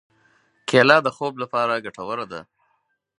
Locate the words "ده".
2.31-2.41